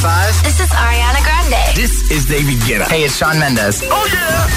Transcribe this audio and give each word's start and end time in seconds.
five. 0.00 0.32
This 0.42 0.60
is 0.60 0.70
Ariana 0.72 1.20
Grande. 1.22 1.60
This 1.74 2.10
is 2.10 2.24
David 2.24 2.58
Guetta. 2.64 2.88
Hey, 2.88 3.04
it's 3.04 3.16
Sean 3.16 3.38
Mendes. 3.38 3.82
Oh 3.84 4.06
yeah. 4.08 4.48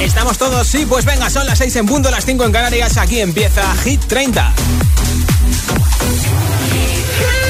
¿Estamos 0.00 0.38
todos? 0.38 0.66
Sí, 0.66 0.86
pues 0.86 1.04
venga, 1.04 1.28
son 1.28 1.46
las 1.46 1.58
6 1.58 1.76
en 1.76 1.86
punto, 1.86 2.10
las 2.10 2.24
5 2.24 2.44
en 2.44 2.52
Canarias. 2.52 2.96
Aquí 2.96 3.20
empieza 3.20 3.62
Hit 3.84 4.02
30. 4.06 4.52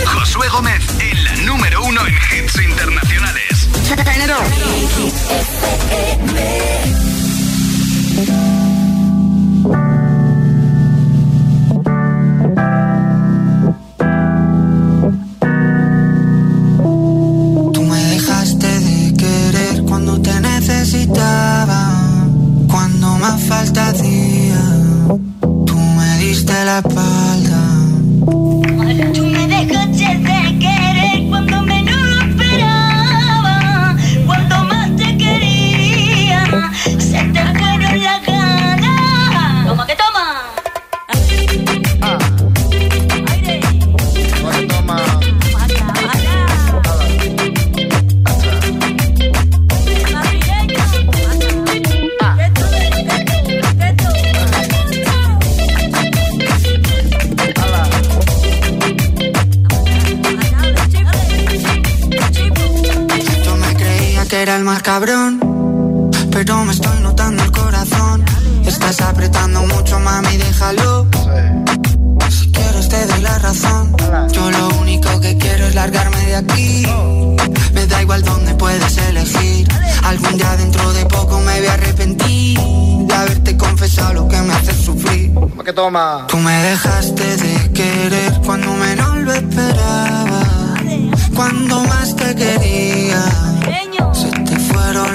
Josué 0.07 0.49
Gómez 0.49 0.83
en 0.99 1.25
la 1.25 1.37
número 1.37 1.85
uno 1.85 2.01
en 2.07 2.15
hits 2.15 2.61
internacionales. 2.61 3.69
Tú 8.25 8.70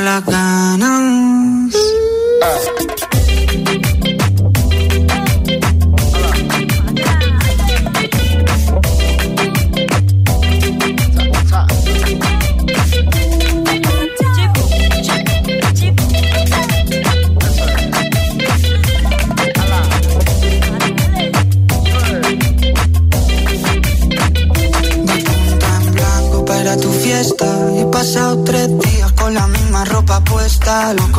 las 0.06 0.24
ganas. 0.24 0.95
Puesta. 30.76 31.15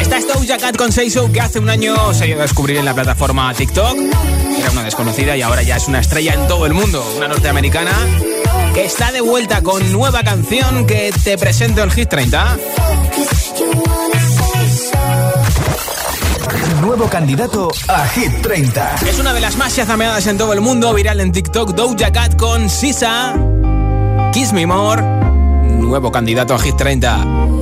Esta 0.00 0.18
es 0.18 0.26
Doja 0.26 0.58
Cat 0.58 0.76
con 0.76 0.92
Seiso 0.92 1.30
que 1.30 1.40
hace 1.40 1.58
un 1.58 1.68
año 1.68 2.14
se 2.14 2.26
dio 2.26 2.38
a 2.38 2.42
descubrir 2.42 2.78
en 2.78 2.84
la 2.84 2.94
plataforma 2.94 3.52
TikTok. 3.54 3.96
Era 4.58 4.70
una 4.72 4.82
desconocida 4.84 5.36
y 5.36 5.42
ahora 5.42 5.62
ya 5.62 5.76
es 5.76 5.88
una 5.88 6.00
estrella 6.00 6.34
en 6.34 6.46
todo 6.48 6.66
el 6.66 6.74
mundo. 6.74 7.04
Una 7.16 7.28
norteamericana 7.28 7.92
que 8.74 8.84
está 8.84 9.12
de 9.12 9.20
vuelta 9.20 9.62
con 9.62 9.92
nueva 9.92 10.22
canción 10.22 10.86
que 10.86 11.12
te 11.24 11.38
presento 11.38 11.82
en 11.82 11.90
Hit 11.90 12.08
30. 12.08 12.58
Nuevo 16.80 17.08
candidato 17.08 17.70
a 17.88 18.06
Hit 18.08 18.42
30. 18.42 18.96
Es 19.06 19.18
una 19.18 19.32
de 19.32 19.40
las 19.40 19.56
más 19.56 19.76
chazameadas 19.76 20.26
en 20.26 20.38
todo 20.38 20.52
el 20.52 20.60
mundo, 20.60 20.92
viral 20.94 21.20
en 21.20 21.30
TikTok, 21.32 21.74
Doja 21.74 22.10
Cat 22.12 22.36
con 22.36 22.68
Sisa. 22.68 23.34
Kiss 24.32 24.52
Me 24.52 24.66
More. 24.66 25.02
Nuevo 25.02 26.10
candidato 26.10 26.54
a 26.54 26.58
Hit 26.58 26.76
30. 26.76 27.59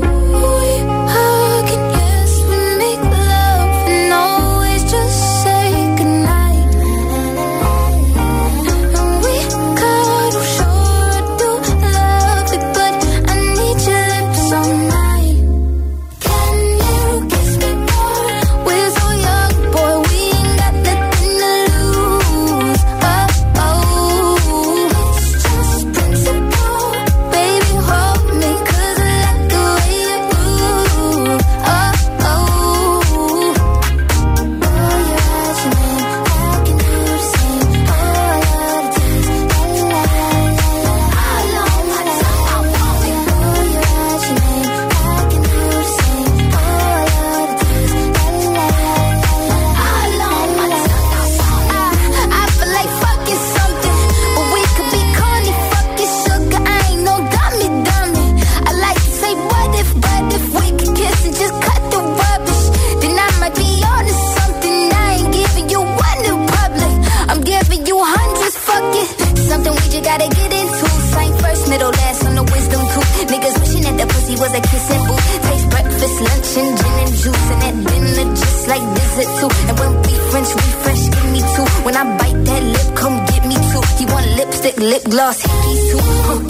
When 81.89 81.97
I 81.97 82.05
bite 82.19 82.45
that 82.45 82.63
lip, 82.65 82.97
come 83.01 83.17
get 83.33 83.47
me 83.49 83.57
two. 83.57 83.81
He 83.97 84.05
want 84.13 84.27
lipstick, 84.37 84.77
lip 84.77 85.05
gloss, 85.05 85.41
hickeys 85.41 85.83
too. 85.91 86.01
Huh. 86.29 86.41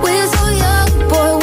We're 0.00 0.26
young, 0.62 1.08
boy, 1.10 1.35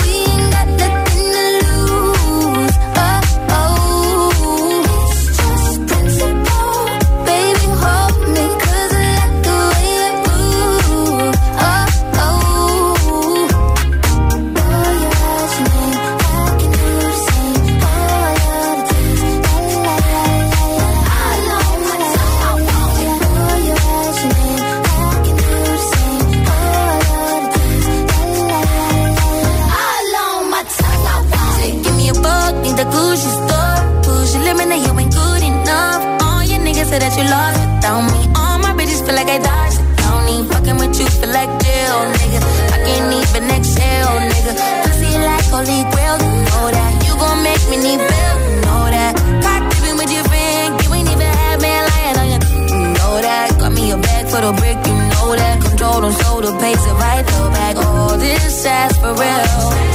holy 45.53 45.85
grail, 45.93 46.17
you 46.17 46.33
know 46.49 46.65
that. 46.73 46.91
You 47.05 47.13
gon' 47.21 47.41
make 47.45 47.63
me 47.69 47.77
need 47.77 48.01
bail, 48.01 48.35
you 48.49 48.57
know 48.65 48.83
that. 48.89 49.13
Cock 49.45 49.61
dipping 49.69 49.97
with 50.01 50.11
your 50.11 50.25
friend, 50.25 50.69
you 50.81 50.89
ain't 50.97 51.09
even 51.13 51.29
had 51.29 51.61
man 51.61 51.81
lying 51.93 52.17
on 52.21 52.27
you. 52.33 52.41
You 52.73 52.89
know 52.97 53.13
that. 53.21 53.53
Got 53.61 53.71
me 53.77 53.91
a 53.91 53.97
bag 53.97 54.25
for 54.33 54.41
the 54.41 54.51
brick, 54.59 54.79
you 54.89 54.95
know 55.13 55.29
that. 55.37 55.61
Control 55.61 56.01
on 56.05 56.13
shoulder, 56.21 56.51
pace 56.59 56.83
it 56.89 56.97
right 56.97 57.25
though 57.31 57.49
back. 57.53 57.75
All 57.77 58.17
this 58.17 58.65
ass 58.65 58.97
for 58.97 59.13
real. 59.13 59.92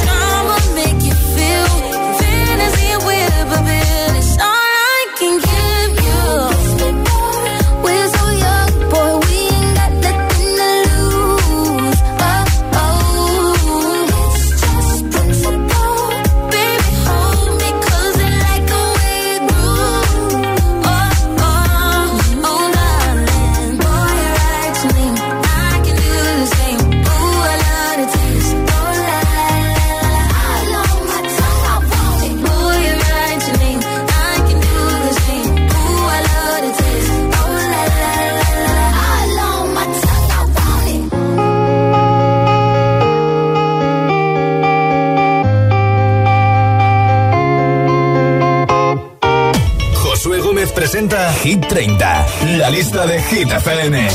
Presenta 50.91 51.31
Hit 51.43 51.69
30, 51.69 52.27
la 52.57 52.71
lista 52.71 53.05
de 53.05 53.21
Hit 53.21 53.51
FM. 53.51 54.09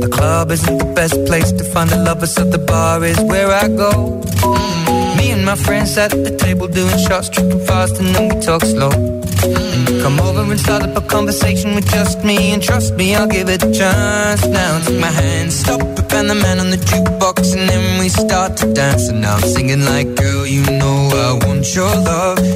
The 0.00 0.08
club 0.10 0.50
isn't 0.50 0.78
the 0.78 0.92
best 0.96 1.24
place 1.26 1.52
to 1.52 1.62
find 1.62 1.88
the 1.88 1.98
lovers, 1.98 2.34
so 2.34 2.42
the 2.42 2.58
bar 2.58 3.04
is 3.04 3.20
where 3.20 3.52
I 3.52 3.68
go. 3.68 4.20
Mm. 4.42 5.16
Me 5.16 5.30
and 5.30 5.44
my 5.44 5.54
friends 5.54 5.96
at 5.96 6.10
the 6.10 6.36
table 6.36 6.66
doing 6.66 6.98
shots, 7.06 7.28
tripping 7.28 7.64
fast, 7.64 8.00
and 8.00 8.08
then 8.08 8.34
we 8.34 8.40
talk 8.40 8.62
slow. 8.64 9.15
Come 10.02 10.20
over 10.20 10.42
and 10.50 10.60
start 10.60 10.82
up 10.82 10.96
a 10.96 11.00
conversation 11.00 11.74
with 11.74 11.88
just 11.90 12.24
me, 12.24 12.52
and 12.52 12.62
trust 12.62 12.94
me, 12.94 13.14
I'll 13.14 13.26
give 13.26 13.48
it 13.48 13.62
a 13.62 13.72
chance. 13.72 14.46
Now 14.46 14.80
take 14.80 15.00
my 15.00 15.10
hand, 15.10 15.52
stop 15.52 15.80
it, 15.80 16.12
and 16.12 16.30
the 16.30 16.34
man 16.34 16.58
on 16.60 16.70
the 16.70 16.78
jukebox, 16.78 17.54
and 17.56 17.68
then 17.68 18.00
we 18.00 18.08
start 18.08 18.56
to 18.58 18.72
dance. 18.72 19.08
And 19.08 19.24
I'm 19.24 19.40
singing 19.40 19.84
like, 19.84 20.14
girl, 20.16 20.46
you 20.46 20.62
know 20.62 21.10
I 21.12 21.46
want 21.46 21.74
your 21.74 21.94
love. 21.94 22.55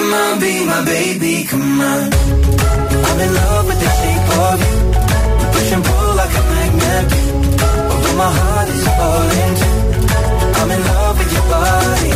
Come 0.00 0.14
on, 0.14 0.40
be 0.40 0.64
my 0.64 0.82
baby, 0.86 1.44
come 1.44 1.78
on. 1.78 2.08
I'm 3.06 3.20
in 3.20 3.32
love 3.36 3.64
with 3.68 3.80
the 3.84 3.90
shape 4.00 4.28
of 4.48 4.56
you. 4.64 4.76
We 5.38 5.44
push 5.52 5.72
and 5.76 5.84
pull 5.84 6.10
like 6.20 6.34
a 6.40 6.44
magnet. 6.52 7.08
Oh, 7.92 8.14
my 8.16 8.30
heart 8.38 8.68
is 8.72 8.84
falling 8.96 9.52
too. 9.60 9.76
I'm 10.56 10.70
in 10.72 10.82
love 10.88 11.14
with 11.20 11.32
your 11.36 11.46
body. 11.52 12.12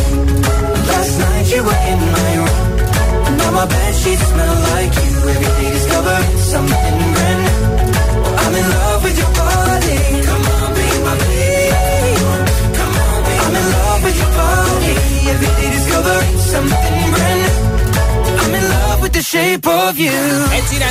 Last 0.89 1.13
night 1.21 1.45
you 1.53 1.61
were 1.61 1.81
in 1.93 1.99
my 2.15 2.31
room. 2.41 3.37
Now 3.37 3.51
my 3.53 3.65
bed 3.69 3.93
sheets 4.01 4.25
smell 4.33 4.55
like 4.73 4.93
you. 5.05 5.13
Every 5.33 5.49
day 5.53 5.69
discovering 5.77 6.37
something 6.53 6.97
brand 7.13 7.39
new. 7.45 7.61
I'm 8.41 8.53
in 8.61 8.67
love 8.77 8.99
with 9.05 9.17
your 9.21 9.33
body. 9.45 9.97
Come 10.25 10.45
on, 10.57 10.69
be 10.73 10.87
my 11.05 11.15
baby. 11.21 12.17
Come 12.81 12.93
on, 13.05 13.17
be 13.29 13.33
I'm 13.45 13.55
in 13.61 13.65
love 13.77 14.01
with 14.05 14.17
your 14.17 14.31
body. 14.41 14.93
Every 15.33 15.51
day 15.53 15.69
discovering 15.77 16.37
something 16.49 16.97
brand 17.13 17.41
new. 17.45 17.64
Shape 19.25 19.67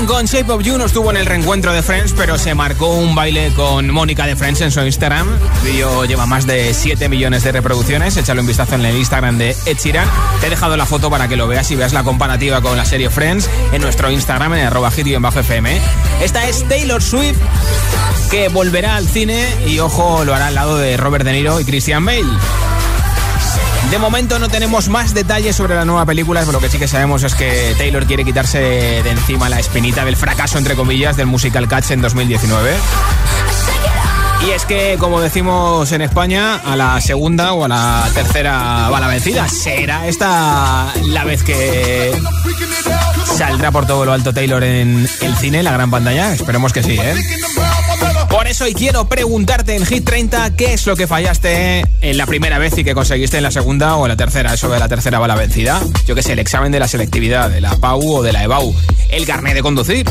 con 0.06 0.26
Shape 0.26 0.52
of 0.52 0.62
You 0.62 0.76
no 0.76 0.84
estuvo 0.84 1.10
en 1.10 1.16
el 1.16 1.24
reencuentro 1.24 1.72
de 1.72 1.82
Friends, 1.82 2.14
pero 2.16 2.36
se 2.36 2.54
marcó 2.54 2.94
un 2.94 3.14
baile 3.14 3.52
con 3.54 3.90
Mónica 3.90 4.26
de 4.26 4.36
Friends 4.36 4.60
en 4.60 4.70
su 4.70 4.80
Instagram. 4.80 5.28
El 5.62 5.72
vídeo 5.72 6.04
lleva 6.04 6.26
más 6.26 6.46
de 6.46 6.74
7 6.74 7.08
millones 7.08 7.44
de 7.44 7.52
reproducciones. 7.52 8.16
Échale 8.16 8.40
un 8.40 8.46
vistazo 8.46 8.74
en 8.74 8.84
el 8.84 8.96
Instagram 8.96 9.38
de 9.38 9.56
Ed 9.66 9.78
Sheeran. 9.78 10.08
Te 10.40 10.48
he 10.48 10.50
dejado 10.50 10.76
la 10.76 10.84
foto 10.84 11.10
para 11.10 11.28
que 11.28 11.36
lo 11.36 11.46
veas 11.46 11.70
y 11.70 11.76
veas 11.76 11.92
la 11.92 12.02
comparativa 12.02 12.60
con 12.60 12.76
la 12.76 12.84
serie 12.84 13.08
Friends 13.08 13.48
en 13.72 13.82
nuestro 13.82 14.10
Instagram 14.10 14.54
en 14.54 14.66
arroba 14.66 14.90
fm 14.90 15.80
Esta 16.22 16.48
es 16.48 16.66
Taylor 16.68 17.02
Swift 17.02 17.38
que 18.30 18.48
volverá 18.48 18.96
al 18.96 19.08
cine 19.08 19.46
y 19.66 19.78
ojo 19.78 20.24
lo 20.24 20.34
hará 20.34 20.48
al 20.48 20.54
lado 20.54 20.76
de 20.76 20.96
Robert 20.96 21.24
De 21.24 21.32
Niro 21.32 21.60
y 21.60 21.64
Christian 21.64 22.04
Bale. 22.04 22.24
De 23.94 24.00
momento 24.00 24.40
no 24.40 24.48
tenemos 24.48 24.88
más 24.88 25.14
detalles 25.14 25.54
sobre 25.54 25.76
la 25.76 25.84
nueva 25.84 26.04
película, 26.04 26.40
pero 26.40 26.50
lo 26.50 26.58
que 26.58 26.68
sí 26.68 26.80
que 26.80 26.88
sabemos 26.88 27.22
es 27.22 27.36
que 27.36 27.76
Taylor 27.78 28.04
quiere 28.06 28.24
quitarse 28.24 28.58
de 28.58 29.08
encima 29.08 29.48
la 29.48 29.60
espinita 29.60 30.04
del 30.04 30.16
fracaso, 30.16 30.58
entre 30.58 30.74
comillas, 30.74 31.16
del 31.16 31.26
musical 31.26 31.68
Catch 31.68 31.92
en 31.92 32.02
2019. 32.02 32.74
Y 34.48 34.50
es 34.50 34.64
que, 34.64 34.96
como 34.98 35.20
decimos 35.20 35.92
en 35.92 36.02
España, 36.02 36.56
a 36.56 36.74
la 36.74 37.00
segunda 37.00 37.52
o 37.52 37.66
a 37.66 37.68
la 37.68 38.10
tercera 38.12 38.88
va 38.90 38.98
la 38.98 39.06
vencida. 39.06 39.48
¿Será 39.48 40.08
esta 40.08 40.92
la 41.04 41.22
vez 41.22 41.44
que 41.44 42.20
saldrá 43.38 43.70
por 43.70 43.86
todo 43.86 44.04
lo 44.04 44.12
alto 44.12 44.34
Taylor 44.34 44.64
en 44.64 45.08
el 45.20 45.36
cine, 45.36 45.62
la 45.62 45.70
gran 45.70 45.92
pantalla? 45.92 46.34
Esperemos 46.34 46.72
que 46.72 46.82
sí, 46.82 46.98
¿eh? 47.00 47.14
Por 48.44 48.50
eso 48.50 48.64
hoy 48.64 48.74
quiero 48.74 49.08
preguntarte 49.08 49.74
en 49.74 49.86
Hit 49.86 50.04
30 50.04 50.54
qué 50.54 50.74
es 50.74 50.86
lo 50.86 50.96
que 50.96 51.06
fallaste 51.06 51.82
en 52.02 52.18
la 52.18 52.26
primera 52.26 52.58
vez 52.58 52.76
y 52.76 52.84
que 52.84 52.94
conseguiste 52.94 53.38
en 53.38 53.42
la 53.42 53.50
segunda 53.50 53.96
o 53.96 54.04
en 54.04 54.10
la 54.10 54.18
tercera. 54.18 54.52
Eso 54.52 54.68
de 54.68 54.78
la 54.78 54.86
tercera 54.86 55.18
va 55.18 55.26
la 55.26 55.34
vencida. 55.34 55.80
Yo 56.06 56.14
que 56.14 56.22
sé, 56.22 56.34
el 56.34 56.38
examen 56.38 56.70
de 56.70 56.78
la 56.78 56.86
selectividad, 56.86 57.48
de 57.48 57.62
la 57.62 57.74
PAU 57.76 58.16
o 58.16 58.22
de 58.22 58.34
la 58.34 58.44
EBAU. 58.44 58.74
El 59.08 59.24
carnet 59.24 59.54
de 59.54 59.62
conducir. 59.62 60.04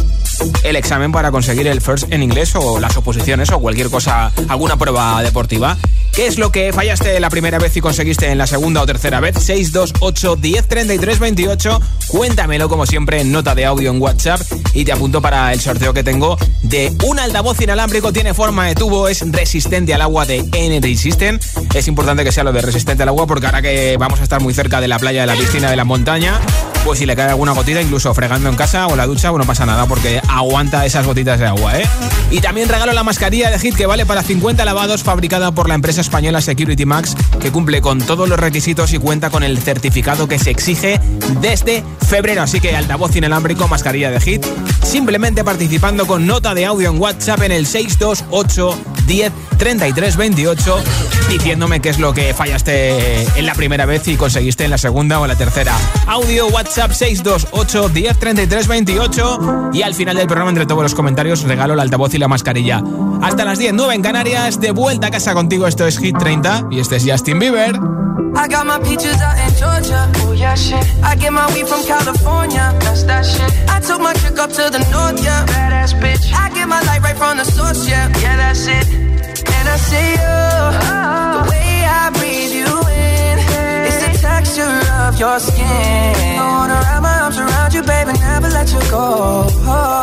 El 0.64 0.76
examen 0.76 1.12
para 1.12 1.30
conseguir 1.30 1.68
el 1.68 1.80
first 1.80 2.12
en 2.12 2.24
inglés 2.24 2.56
o 2.56 2.80
las 2.80 2.98
oposiciones 2.98 3.52
o 3.52 3.60
cualquier 3.60 3.92
cosa, 3.92 4.32
alguna 4.50 4.78
prueba 4.78 5.22
deportiva. 5.22 5.78
¿Qué 6.14 6.28
es 6.28 6.38
lo 6.38 6.52
que 6.52 6.72
fallaste 6.72 7.20
la 7.20 7.32
primera 7.32 7.58
vez 7.58 7.76
y 7.76 7.82
conseguiste 7.82 8.30
en 8.30 8.38
la 8.38 8.46
segunda 8.46 8.84
o 8.84 8.86
tercera 8.86 9.20
vez? 9.20 9.36
628 9.40 10.36
10 10.36 10.68
33 10.68 11.18
28. 11.18 11.82
Cuéntamelo 12.08 12.70
como 12.70 12.86
siempre 12.86 13.20
en 13.20 13.32
nota 13.32 13.56
de 13.56 13.66
audio 13.66 13.90
en 13.90 14.00
WhatsApp 14.00 14.40
y 14.76 14.86
te 14.86 14.92
apunto 14.92 15.24
para 15.24 15.52
el 15.52 15.60
sorteo 15.60 15.92
que 15.92 16.04
tengo 16.04 16.38
de 16.62 16.96
un 17.06 17.18
altavoz 17.18 17.60
inalámbrico. 17.62 18.14
Tiene 18.14 18.36
forma 18.36 18.68
de 18.68 18.76
tubo, 18.76 19.08
es 19.08 19.24
resistente 19.32 19.92
al 19.96 20.04
agua 20.04 20.28
de 20.28 20.46
Energy 20.54 20.96
System. 20.96 21.40
Es 21.74 21.88
importante 21.88 22.24
que 22.24 22.32
sea 22.32 22.44
lo 22.44 22.54
de 22.54 22.62
resistente 22.62 23.02
al 23.02 23.10
agua 23.10 23.26
porque 23.26 23.48
ahora 23.48 23.64
que 23.64 23.98
vamos 23.98 24.20
a 24.20 24.24
estar 24.24 24.40
muy 24.40 24.54
cerca 24.54 24.82
de 24.82 24.88
la 24.88 25.00
playa, 25.00 25.22
de 25.22 25.28
la 25.28 25.36
piscina, 25.36 25.72
de 25.72 25.76
la 25.76 25.84
montaña, 25.84 26.40
pues 26.86 27.00
si 27.00 27.08
le 27.08 27.16
cae 27.16 27.30
alguna 27.30 27.54
gotita, 27.54 27.82
incluso 27.82 28.14
fregando 28.14 28.50
en 28.50 28.56
casa 28.56 28.86
o 28.86 28.96
la 28.96 29.08
ducha, 29.08 29.32
bueno, 29.32 29.46
no 29.46 29.48
pasa 29.48 29.66
nada 29.66 29.88
porque 29.88 30.22
aguanta 30.30 30.86
esas 30.86 31.08
gotitas 31.08 31.40
de 31.40 31.48
agua, 31.48 31.80
¿eh? 31.80 31.88
Y 32.30 32.40
también 32.42 32.70
regalo 32.70 32.94
la 32.94 33.04
mascarilla 33.04 33.50
de 33.50 33.58
Hit 33.58 33.76
que 33.76 33.88
vale 33.88 34.06
para 34.06 34.22
50 34.22 34.64
lavados 34.64 35.02
fabricada 35.02 35.52
por 35.52 35.68
la 35.68 35.74
empresa 35.76 36.03
española 36.04 36.42
Security 36.42 36.86
Max, 36.86 37.16
que 37.42 37.52
cumple 37.52 37.82
con 37.82 38.00
todos 38.00 38.30
los 38.30 38.40
requisitos 38.40 38.94
y 38.94 39.00
cuenta 39.00 39.30
con 39.30 39.44
el 39.44 39.58
certificado 39.58 40.28
que 40.28 40.38
se 40.38 40.52
exige 40.52 41.00
desde 41.42 41.84
febrero. 42.08 42.44
Así 42.44 42.60
que 42.60 42.76
altavoz 42.76 43.16
inalámbrico, 43.16 43.68
mascarilla 43.68 44.12
de 44.12 44.20
hit, 44.20 44.46
simplemente 44.84 45.44
participando 45.44 46.06
con 46.06 46.28
nota 46.28 46.54
de 46.54 46.66
audio 46.66 46.92
en 46.92 47.00
WhatsApp 47.00 47.42
en 47.44 47.52
el 47.52 47.66
628 47.66 48.78
10 49.06 49.32
33 49.58 50.18
28, 50.18 50.84
diciéndome 51.30 51.80
qué 51.80 51.90
es 51.90 52.00
lo 52.00 52.14
que 52.14 52.34
fallaste 52.34 53.24
en 53.38 53.46
la 53.46 53.54
primera 53.56 53.86
vez 53.86 54.08
y 54.08 54.16
conseguiste 54.16 54.66
en 54.66 54.72
la 54.72 54.78
segunda 54.78 55.20
o 55.20 55.28
la 55.28 55.36
tercera. 55.36 55.74
Audio 56.08 56.48
WhatsApp 56.48 56.92
628 56.92 57.90
10 57.90 58.20
33 58.20 58.68
28 58.68 59.40
y 59.74 59.82
al 59.82 59.94
final 59.94 60.18
del 60.18 60.28
programa, 60.28 60.50
entre 60.50 60.66
todos 60.66 60.84
los 60.84 60.96
comentarios, 60.96 61.44
regalo 61.44 61.74
el 61.74 61.80
altavoz 61.80 62.14
y 62.14 62.18
la 62.18 62.28
mascarilla. 62.28 62.82
Hasta 63.22 63.46
las 63.46 63.58
10, 63.60 63.74
9 63.74 63.96
en 63.96 64.02
Canarias, 64.02 64.60
de 64.60 64.72
vuelta 64.72 65.08
a 65.08 65.12
casa 65.12 65.34
contigo. 65.34 65.68
Esto 65.68 65.88
es 65.88 65.98
Hit 66.00 66.18
30 66.18 66.68
y 66.72 66.80
este 66.80 66.98
es 66.98 67.06
Justin 67.08 67.40
Bieber. 67.40 67.80
I 68.36 68.48
got 68.48 68.66
my 68.66 68.80
peaches 68.80 69.22
out 69.22 69.38
in 69.38 69.54
Georgia. 69.56 70.12
Oh 70.26 70.32
yeah, 70.34 70.56
shit. 70.56 70.84
I 71.04 71.16
get 71.16 71.32
my 71.32 71.46
weed 71.54 71.68
from 71.68 71.84
California. 71.86 72.76
That's 72.80 73.04
that 73.04 73.26
shit. 73.26 73.70
I 73.70 73.80
took 73.80 74.02
my 74.02 74.14
chick 74.14 74.40
up 74.40 74.50
to 74.52 74.70
the 74.72 74.80
north, 74.92 75.24
yeah. 75.24 75.46
Badass 75.46 75.94
bitch. 76.02 76.34
I 76.34 76.50
get 76.50 76.68
my 76.68 76.82
light 76.82 77.02
right 77.04 77.16
from 77.16 77.38
the 77.38 77.46
source, 77.46 77.88
yeah. 77.88 78.10
Yeah, 78.22 78.38
that's 78.38 78.66
it. 78.68 79.03
And 79.58 79.68
I 79.70 79.78
see 79.78 80.12
you. 80.22 80.38
Oh. 80.86 81.44
The 81.44 81.52
way 81.52 81.86
I 82.02 82.10
breathe 82.18 82.54
you 82.62 82.72
in. 82.92 83.36
It's 83.88 84.00
the 84.06 84.12
texture 84.28 84.78
of 85.04 85.20
your 85.20 85.40
skin. 85.40 86.40
I 86.40 86.46
wanna 86.58 86.80
wrap 86.84 87.02
my 87.02 87.20
arms 87.24 87.38
around 87.38 87.74
you, 87.74 87.84
baby, 87.84 88.14
never 88.20 88.50
let 88.50 88.72
you 88.74 88.82
go. 88.90 89.48
Oh. 89.66 90.03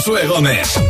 Josué 0.00 0.89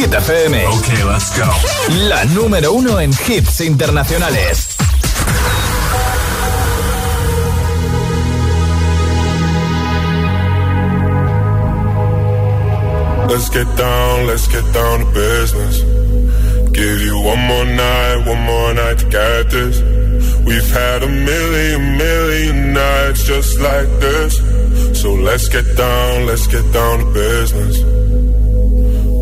Hit 0.00 0.12
FM. 0.12 0.52
Let's 1.04 1.36
go. 1.36 1.44
La 2.08 2.24
número 2.24 2.72
uno 2.72 2.98
en 3.00 3.12
hits 3.12 3.60
internacionales. 3.60 4.74
Let's 13.28 13.50
get 13.50 13.66
down, 13.76 14.26
let's 14.26 14.48
get 14.48 14.64
down 14.72 15.00
to 15.00 15.06
business. 15.12 15.82
Give 16.72 17.02
you 17.02 17.20
one 17.20 17.40
more 17.40 17.66
night, 17.66 18.24
one 18.26 18.40
more 18.40 18.72
night 18.72 18.98
to 19.00 19.06
get 19.10 19.50
this. 19.50 19.82
We've 20.46 20.70
had 20.72 21.02
a 21.02 21.08
million, 21.08 21.98
million 21.98 22.72
nights 22.72 23.24
just 23.26 23.60
like 23.60 23.90
this. 24.00 24.38
So 24.98 25.12
let's 25.12 25.50
get 25.50 25.76
down, 25.76 26.24
let's 26.24 26.46
get 26.46 26.64
down 26.72 27.00
to 27.00 27.12
business. 27.12 27.99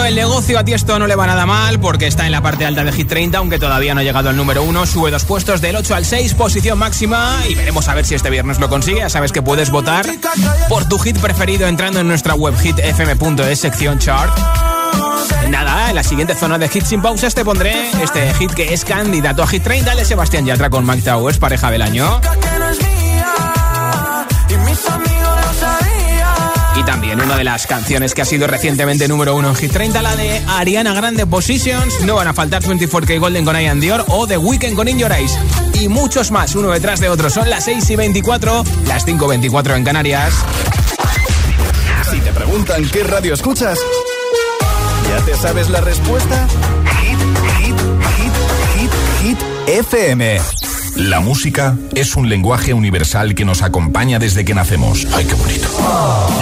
el 0.00 0.14
negocio 0.14 0.58
a 0.58 0.64
ti 0.64 0.72
esto 0.72 0.98
no 0.98 1.06
le 1.06 1.14
va 1.16 1.26
nada 1.26 1.44
mal 1.44 1.78
porque 1.78 2.06
está 2.06 2.24
en 2.24 2.32
la 2.32 2.40
parte 2.40 2.64
alta 2.64 2.82
de 2.82 2.92
Hit 2.92 3.08
30, 3.08 3.36
aunque 3.38 3.58
todavía 3.58 3.94
no 3.94 4.00
ha 4.00 4.02
llegado 4.02 4.30
al 4.30 4.36
número 4.36 4.62
1, 4.62 4.86
sube 4.86 5.10
dos 5.10 5.24
puestos 5.24 5.60
del 5.60 5.76
8 5.76 5.94
al 5.94 6.04
6, 6.04 6.34
posición 6.34 6.78
máxima 6.78 7.40
y 7.48 7.54
veremos 7.54 7.88
a 7.88 7.94
ver 7.94 8.06
si 8.06 8.14
este 8.14 8.30
viernes 8.30 8.58
lo 8.58 8.68
consigue. 8.68 9.00
Ya 9.00 9.10
sabes 9.10 9.32
que 9.32 9.42
puedes 9.42 9.70
votar 9.70 10.06
por 10.68 10.88
tu 10.88 10.98
hit 10.98 11.18
preferido 11.18 11.66
entrando 11.66 12.00
en 12.00 12.08
nuestra 12.08 12.34
web 12.34 12.54
hitfm.es 12.58 13.58
sección 13.60 13.98
chart. 13.98 14.36
Nada, 15.50 15.90
en 15.90 15.96
la 15.96 16.02
siguiente 16.02 16.34
zona 16.34 16.58
de 16.58 16.70
hits 16.72 16.88
sin 16.88 17.02
pausas 17.02 17.34
te 17.34 17.44
pondré 17.44 17.90
este 18.02 18.32
hit 18.34 18.52
que 18.52 18.72
es 18.72 18.84
candidato 18.84 19.42
a 19.42 19.46
Hit 19.46 19.62
30 19.62 19.94
de 19.94 20.04
Sebastián 20.04 20.46
Yatra 20.46 20.70
con 20.70 20.86
Mike 20.86 21.02
Towers, 21.02 21.38
pareja 21.38 21.70
del 21.70 21.82
año. 21.82 22.20
Y 26.74 26.84
también 26.84 27.20
una 27.20 27.36
de 27.36 27.44
las 27.44 27.66
canciones 27.66 28.14
que 28.14 28.22
ha 28.22 28.24
sido 28.24 28.46
recientemente 28.46 29.06
número 29.06 29.36
uno 29.36 29.50
en 29.50 29.56
Hit 29.56 29.72
30, 29.72 30.02
la 30.02 30.16
de 30.16 30.42
Ariana 30.48 30.94
Grande 30.94 31.26
Positions. 31.26 32.00
No 32.00 32.16
van 32.16 32.28
a 32.28 32.34
faltar 32.34 32.62
24K 32.62 33.20
Golden 33.20 33.44
con 33.44 33.56
Ian 33.56 33.80
Dior 33.80 34.04
o 34.08 34.26
The 34.26 34.38
Weeknd 34.38 34.74
con 34.74 34.88
In 34.88 34.98
Your. 34.98 35.12
Y 35.74 35.88
muchos 35.88 36.30
más, 36.30 36.54
uno 36.54 36.70
detrás 36.70 37.00
de 37.00 37.08
otro. 37.08 37.28
Son 37.28 37.50
las 37.50 37.64
6 37.64 37.90
y 37.90 37.96
24, 37.96 38.64
las 38.86 39.04
5 39.04 39.24
y 39.24 39.28
24 39.28 39.76
en 39.76 39.84
Canarias. 39.84 40.34
Si 42.10 42.20
te 42.20 42.32
preguntan 42.32 42.88
qué 42.90 43.04
radio 43.04 43.34
escuchas, 43.34 43.78
¿ya 45.08 45.24
te 45.24 45.34
sabes 45.34 45.68
la 45.68 45.80
respuesta? 45.80 46.46
Hit, 47.00 47.18
hit, 47.58 47.76
hit, 48.16 48.32
hit, 48.76 48.90
hit, 49.22 49.38
FM. 49.66 50.40
La 51.02 51.18
música 51.18 51.76
es 51.96 52.14
un 52.14 52.28
lenguaje 52.28 52.74
universal 52.74 53.34
que 53.34 53.44
nos 53.44 53.62
acompaña 53.62 54.20
desde 54.20 54.44
que 54.44 54.54
nacemos. 54.54 55.04
¡Ay, 55.12 55.24
qué 55.24 55.34
bonito! 55.34 55.68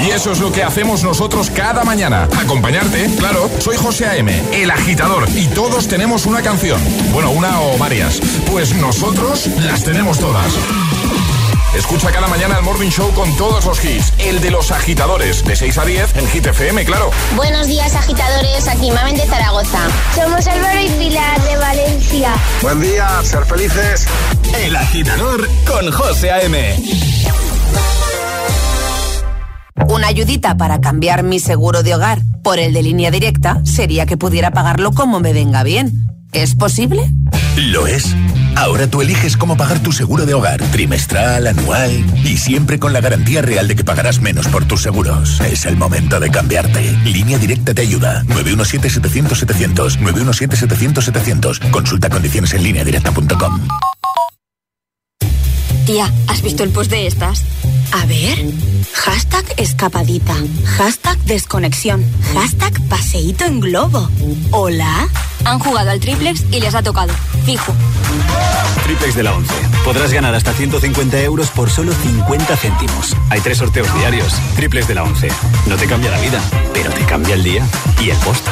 Y 0.04 0.10
eso 0.10 0.32
es 0.32 0.38
lo 0.38 0.52
que 0.52 0.62
hacemos 0.62 1.02
nosotros 1.02 1.48
cada 1.48 1.82
mañana. 1.82 2.28
Acompañarte, 2.38 3.08
claro. 3.18 3.50
Soy 3.58 3.78
José 3.78 4.04
A.M., 4.04 4.30
el 4.52 4.70
agitador, 4.70 5.26
y 5.34 5.46
todos 5.46 5.88
tenemos 5.88 6.26
una 6.26 6.42
canción. 6.42 6.78
Bueno, 7.10 7.30
una 7.30 7.58
o 7.62 7.78
varias. 7.78 8.20
Pues 8.50 8.74
nosotros 8.74 9.48
las 9.60 9.82
tenemos 9.82 10.18
todas. 10.18 10.52
Escucha 11.74 12.10
cada 12.10 12.26
mañana 12.26 12.56
el 12.58 12.64
Morning 12.64 12.90
Show 12.90 13.12
con 13.14 13.34
todos 13.36 13.64
los 13.64 13.82
hits. 13.84 14.12
El 14.18 14.40
de 14.40 14.50
los 14.50 14.72
agitadores, 14.72 15.44
de 15.44 15.54
6 15.54 15.78
a 15.78 15.84
10 15.84 16.16
en 16.16 16.28
Hit 16.28 16.46
FM, 16.46 16.84
claro. 16.84 17.10
Buenos 17.36 17.68
días, 17.68 17.94
agitadores. 17.94 18.66
Aquí 18.66 18.90
Mamen 18.90 19.16
de 19.16 19.24
Zaragoza. 19.24 19.78
Somos 20.14 20.46
Álvaro 20.48 20.80
y 20.80 20.88
Pilar 20.90 21.40
de 21.42 21.56
Valencia. 21.56 22.32
Buen 22.60 22.80
día, 22.80 23.08
ser 23.22 23.44
felices. 23.44 24.06
El 24.58 24.76
agitador 24.76 25.48
con 25.66 25.90
José 25.90 26.30
A.M. 26.30 26.76
Una 29.88 30.08
ayudita 30.08 30.56
para 30.56 30.80
cambiar 30.80 31.22
mi 31.22 31.40
seguro 31.40 31.82
de 31.82 31.94
hogar 31.94 32.20
por 32.42 32.58
el 32.58 32.72
de 32.72 32.82
línea 32.82 33.10
directa 33.10 33.60
sería 33.64 34.06
que 34.06 34.16
pudiera 34.16 34.50
pagarlo 34.50 34.92
como 34.92 35.20
me 35.20 35.32
venga 35.32 35.62
bien. 35.62 36.06
¿Es 36.32 36.54
posible? 36.54 37.10
Lo 37.56 37.86
es. 37.86 38.14
Ahora 38.56 38.86
tú 38.88 39.00
eliges 39.00 39.36
cómo 39.36 39.56
pagar 39.56 39.80
tu 39.80 39.92
seguro 39.92 40.26
de 40.26 40.34
hogar, 40.34 40.60
trimestral, 40.70 41.46
anual 41.46 42.04
y 42.24 42.36
siempre 42.36 42.78
con 42.78 42.92
la 42.92 43.00
garantía 43.00 43.42
real 43.42 43.68
de 43.68 43.76
que 43.76 43.84
pagarás 43.84 44.20
menos 44.20 44.48
por 44.48 44.64
tus 44.64 44.82
seguros. 44.82 45.40
Es 45.40 45.66
el 45.66 45.76
momento 45.76 46.20
de 46.20 46.30
cambiarte. 46.30 46.92
Línea 47.04 47.38
Directa 47.38 47.74
te 47.74 47.82
ayuda. 47.82 48.22
917-700-700. 48.24 49.98
917-700-700. 49.98 51.70
Consulta 51.70 52.10
condiciones 52.10 52.52
en 52.54 52.62
línea 52.62 52.84
directa.com. 52.84 53.60
Tía, 55.90 56.08
¿has 56.28 56.40
visto 56.40 56.62
el 56.62 56.70
post 56.70 56.88
de 56.88 57.08
estas? 57.08 57.42
A 57.90 58.06
ver. 58.06 58.38
Hashtag 58.94 59.44
escapadita. 59.56 60.36
Hashtag 60.76 61.18
desconexión. 61.24 62.04
Hashtag 62.32 62.80
paseíto 62.88 63.44
en 63.44 63.58
globo. 63.58 64.08
Hola. 64.52 65.08
Han 65.44 65.58
jugado 65.58 65.90
al 65.90 65.98
triplex 65.98 66.44
y 66.52 66.60
les 66.60 66.76
ha 66.76 66.82
tocado. 66.84 67.12
Fijo. 67.44 67.74
Triplex 68.84 69.16
de 69.16 69.24
la 69.24 69.34
11. 69.34 69.52
Podrás 69.84 70.12
ganar 70.12 70.32
hasta 70.32 70.52
150 70.52 71.22
euros 71.22 71.50
por 71.50 71.68
solo 71.68 71.92
50 71.92 72.56
céntimos. 72.56 73.16
Hay 73.28 73.40
tres 73.40 73.58
sorteos 73.58 73.92
diarios. 73.96 74.32
Triplex 74.54 74.86
de 74.86 74.94
la 74.94 75.02
11. 75.02 75.26
No 75.66 75.76
te 75.76 75.88
cambia 75.88 76.12
la 76.12 76.20
vida, 76.20 76.40
pero 76.72 76.92
te 76.92 77.04
cambia 77.04 77.34
el 77.34 77.42
día 77.42 77.66
y 78.00 78.10
el 78.10 78.16
post. 78.18 78.46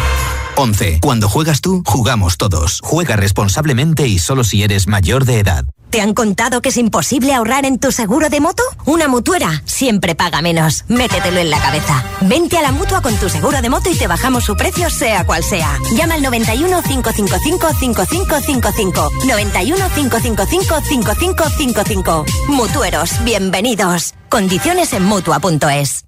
11. 0.59 0.99
Cuando 1.01 1.29
juegas 1.29 1.61
tú, 1.61 1.85
jugamos 1.87 2.37
todos. 2.37 2.81
Juega 2.83 3.15
responsablemente 3.15 4.09
y 4.09 4.19
solo 4.19 4.43
si 4.43 4.65
eres 4.65 4.89
mayor 4.89 5.25
de 5.25 5.39
edad. 5.39 5.65
¿Te 5.91 6.01
han 6.01 6.15
contado 6.15 6.61
que 6.61 6.69
es 6.71 6.77
imposible 6.77 7.33
ahorrar 7.33 7.65
en 7.65 7.79
tu 7.79 7.93
seguro 7.93 8.29
de 8.29 8.41
moto? 8.41 8.63
Una 8.85 9.07
mutuera 9.07 9.63
siempre 9.65 10.17
paga 10.17 10.43
menos. 10.43 10.85
Métetelo 10.89 11.39
en 11.39 11.51
la 11.51 11.61
cabeza. 11.61 12.05
Vente 12.23 12.59
a 12.59 12.63
la 12.63 12.73
mutua 12.73 13.01
con 13.01 13.15
tu 13.17 13.29
seguro 13.29 13.63
de 13.63 13.71
moto 13.71 13.89
y 13.89 13.97
te 13.97 14.09
bajamos 14.09 14.45
su 14.45 14.57
precio, 14.57 14.91
sea 14.91 15.25
cual 15.25 15.45
sea. 15.45 15.79
Llama 15.95 16.15
al 16.15 16.23
91 16.23 16.83
555 16.83 17.69
5555. 17.79 19.11
91 19.27 19.77
555 19.95 20.81
5555. 20.83 22.25
Mutueros, 22.49 23.25
bienvenidos. 23.25 24.13
Condiciones 24.29 24.93
en 24.93 25.05
mutua.es. 25.05 26.08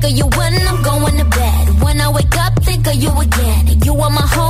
think 0.00 0.12
of 0.12 0.18
you 0.18 0.38
when 0.38 0.54
I'm 0.68 0.82
going 0.82 1.16
to 1.18 1.24
bed. 1.24 1.82
When 1.82 2.00
I 2.00 2.08
wake 2.10 2.36
up, 2.38 2.62
think 2.62 2.86
of 2.86 2.94
you 2.94 3.10
again. 3.20 3.80
You 3.84 3.94
are 4.00 4.10
my 4.10 4.26
home 4.26 4.49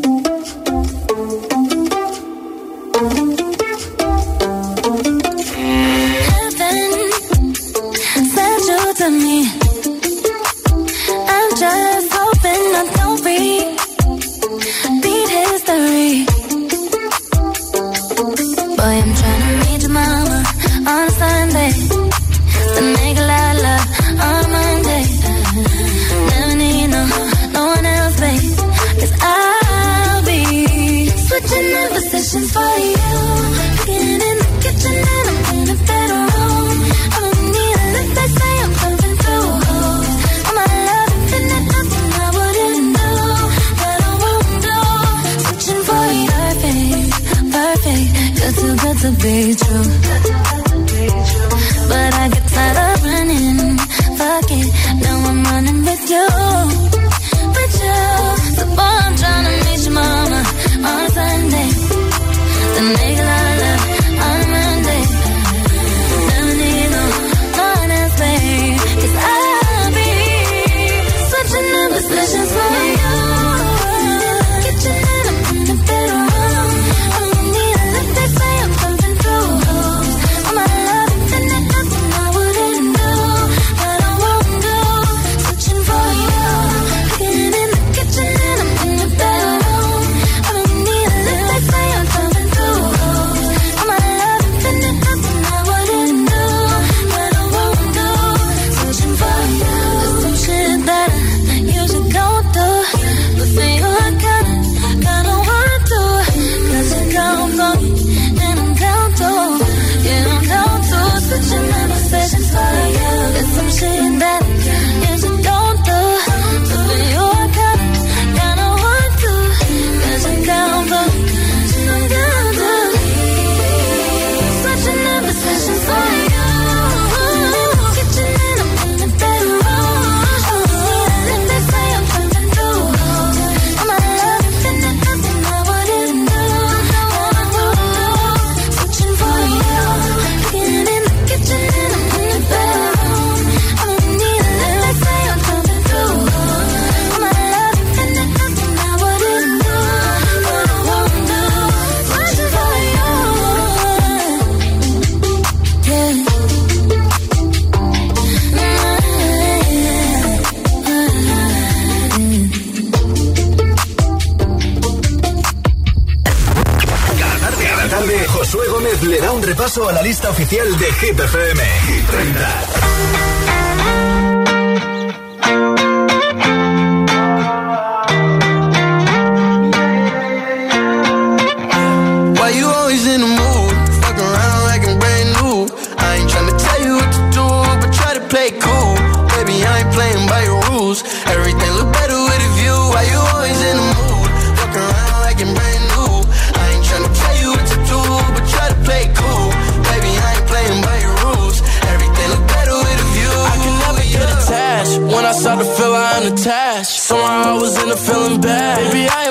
La 169.93 170.01
lista 170.01 170.29
oficial 170.29 170.77
de 170.77 170.85
Hit 170.93 171.19
FM. 171.19 171.63
Hit 171.87 172.07
30. 172.07 173.40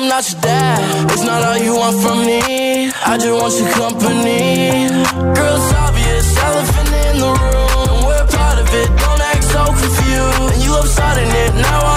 Am 0.01 0.09
not 0.09 0.25
your 0.31 0.41
dad. 0.41 1.11
It's 1.13 1.25
not 1.25 1.43
all 1.45 1.59
you 1.59 1.77
want 1.77 1.97
from 2.01 2.19
me. 2.25 2.91
I 3.05 3.19
just 3.19 3.35
want 3.37 3.55
your 3.61 3.71
company. 3.77 4.89
Girl, 5.37 5.57
it's 5.61 5.73
obvious, 5.75 6.27
elephant 6.37 6.93
in 7.05 7.15
the 7.21 7.33
room. 7.43 7.99
We're 8.09 8.27
part 8.33 8.59
of 8.59 8.69
it. 8.81 8.89
Don't 8.97 9.21
act 9.21 9.45
so 9.45 9.63
confused. 9.67 10.53
And 10.53 10.63
you 10.65 10.73
upset 10.75 11.17
in 11.19 11.29
it. 11.29 11.53
Now 11.61 11.90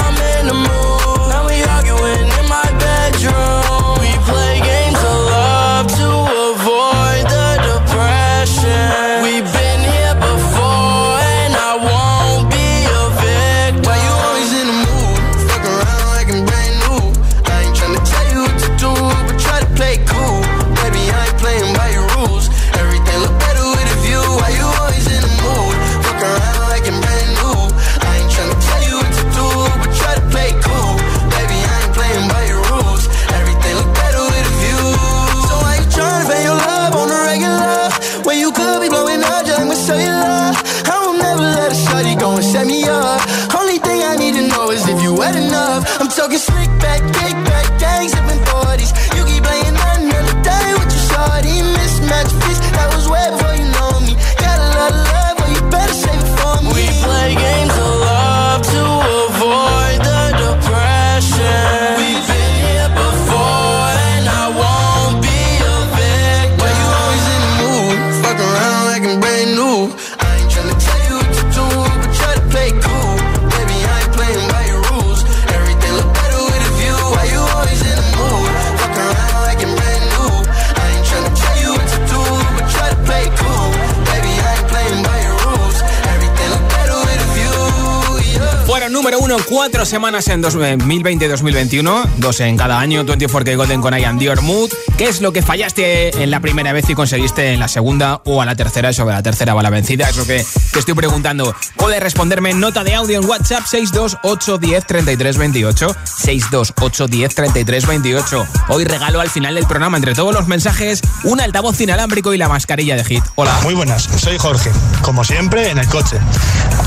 cuatro 89.42 89.86
semanas 89.86 90.28
en 90.28 90.44
2020-2021, 90.44 92.04
eh, 92.06 92.10
dos 92.18 92.40
en 92.40 92.58
cada 92.58 92.80
año, 92.80 93.04
24K 93.04 93.56
Golden 93.56 93.82
con 93.82 93.98
Ian 93.98 94.18
Dior 94.18 94.42
Mood, 94.42 94.72
¿Qué 94.98 95.06
es 95.06 95.22
lo 95.22 95.32
que 95.34 95.42
fallaste 95.42 96.24
en 96.24 96.30
la 96.30 96.40
primera 96.40 96.72
vez 96.72 96.88
y 96.88 96.94
conseguiste 96.94 97.52
en 97.52 97.60
la 97.60 97.68
segunda 97.68 98.22
o 98.26 98.44
a 98.44 98.46
la 98.46 98.56
tercera? 98.56 98.94
Sobre 98.94 99.16
la 99.16 99.24
tercera 99.24 99.56
va 99.56 99.64
la 99.64 99.72
vencida, 99.72 100.08
es 100.08 100.18
lo 100.18 100.26
que 100.26 100.46
te 100.72 100.80
estoy 100.80 100.94
preguntando. 100.94 101.56
Puedes 101.78 102.00
responderme 102.00 102.52
en 102.52 102.60
nota 102.60 102.84
de 102.84 102.94
audio 102.94 103.20
en 103.20 103.28
WhatsApp 103.28 103.64
628103328, 103.64 105.96
628103328. 106.06 108.48
Hoy 108.70 108.86
regalo 108.86 109.20
al 109.20 109.32
final 109.32 109.56
del 109.56 109.66
programa, 109.66 109.98
entre 109.98 110.14
todos 110.14 110.32
los 110.34 110.48
mensajes, 110.48 111.02
un 111.24 111.42
altavoz 111.42 111.82
inalámbrico 111.82 112.36
y 112.36 112.38
la 112.38 112.48
mascarilla 112.48 112.96
de 112.96 113.04
hit. 113.04 113.24
Hola. 113.34 113.60
Muy 113.64 113.74
buenas, 113.74 114.04
soy 114.04 114.38
Jorge. 114.38 114.70
Como 115.02 115.24
siempre, 115.24 115.72
en 115.72 115.80
el 115.80 115.88
coche, 115.88 116.18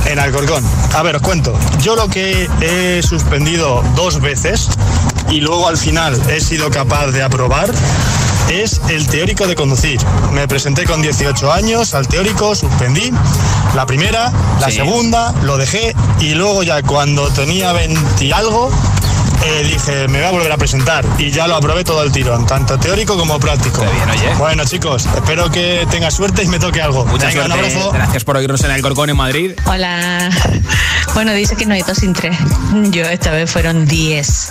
en 0.07 0.21
Alcorcón. 0.21 0.65
A 0.95 1.03
ver, 1.03 1.17
os 1.17 1.23
cuento. 1.23 1.59
Yo 1.83 1.97
lo 1.97 2.09
que 2.09 2.49
he 2.61 3.03
suspendido 3.03 3.83
dos 3.97 4.21
veces 4.21 4.69
y 5.31 5.41
luego 5.41 5.69
al 5.69 5.77
final 5.77 6.21
he 6.31 6.41
sido 6.41 6.71
capaz 6.71 7.09
de 7.09 7.23
aprobar 7.23 7.71
es 8.49 8.81
el 8.89 9.07
teórico 9.09 9.47
de 9.49 9.57
conducir. 9.57 10.01
Me 10.33 10.47
presenté 10.47 10.85
con 10.85 11.03
18 11.03 11.53
años 11.53 11.95
al 11.95 12.07
teórico, 12.07 12.55
suspendí 12.55 13.11
la 13.75 13.87
primera, 13.87 14.33
la 14.61 14.71
Sí. 14.71 14.77
segunda, 14.77 15.35
lo 15.43 15.57
dejé 15.57 15.95
y 16.21 16.35
luego 16.35 16.63
ya 16.63 16.81
cuando 16.83 17.29
tenía 17.31 17.73
20 17.73 18.25
y 18.25 18.31
algo 18.33 18.71
eh, 19.45 19.63
dije, 19.65 20.09
me 20.09 20.19
voy 20.19 20.27
a 20.27 20.31
volver 20.31 20.53
a 20.53 20.57
presentar 20.57 21.05
y 21.19 21.31
ya 21.31 21.47
lo 21.47 21.57
aprobé 21.57 21.85
todo 21.85 22.03
el 22.03 22.13
tirón, 22.13 22.47
tanto 22.47 22.79
teórico 22.79 23.17
como 23.17 23.39
práctico. 23.39 23.85
Bueno 24.39 24.65
chicos, 24.65 25.07
espero 25.07 25.51
que 25.51 25.87
tenga 25.91 26.11
suerte 26.11 26.43
y 26.43 26.49
me 26.49 26.59
toque 26.59 26.81
algo. 26.83 27.05
Mucha 27.07 27.29
Venga, 27.29 27.45
un 27.47 27.53
abrazo. 27.53 27.93
Gracias 27.93 28.25
por 28.25 28.37
oírnos 28.37 28.63
en 28.65 28.71
el 28.73 28.83
Corcón 28.83 29.11
en 29.11 29.17
Madrid. 29.17 29.53
Hola. 29.67 30.31
Bueno, 31.15 31.33
dice 31.33 31.57
que 31.57 31.65
no 31.65 31.73
hay 31.73 31.81
dos 31.81 31.97
sin 31.97 32.13
tres. 32.13 32.37
Yo 32.91 33.03
esta 33.05 33.31
vez 33.31 33.51
fueron 33.51 33.87
10. 33.87 34.49